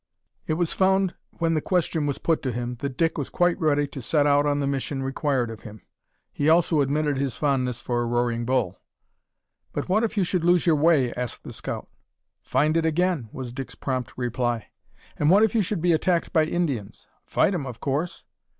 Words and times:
It 0.47 0.53
was 0.55 0.73
found 0.73 1.13
when 1.33 1.53
the 1.53 1.61
question 1.61 2.07
was 2.07 2.17
put 2.17 2.41
to 2.41 2.51
him, 2.51 2.77
that 2.79 2.97
Dick 2.97 3.19
was 3.19 3.29
quite 3.29 3.59
ready 3.59 3.85
to 3.89 4.01
set 4.01 4.25
out 4.25 4.47
on 4.47 4.59
the 4.59 4.65
mission 4.65 5.03
required 5.03 5.51
of 5.51 5.59
him. 5.59 5.83
He 6.33 6.49
also 6.49 6.81
admitted 6.81 7.17
his 7.19 7.37
fondness 7.37 7.79
for 7.79 8.07
Roaring 8.07 8.43
Bull! 8.43 8.79
"But 9.73 9.89
what 9.89 10.03
if 10.03 10.17
you 10.17 10.23
should 10.23 10.43
lose 10.43 10.65
your 10.65 10.75
way?" 10.75 11.13
asked 11.13 11.43
the 11.43 11.53
scout. 11.53 11.87
"Find 12.41 12.75
it 12.75 12.83
again," 12.83 13.29
was 13.31 13.53
Dick's 13.53 13.75
prompt 13.75 14.17
reply. 14.17 14.69
"And 15.19 15.29
what 15.29 15.43
if 15.43 15.53
you 15.53 15.61
should 15.61 15.81
be 15.83 15.93
attacked 15.93 16.33
by 16.33 16.45
Indians?" 16.45 17.07
"Fight 17.27 17.53
'em, 17.53 17.67
of 17.67 17.79
course." 17.79 18.25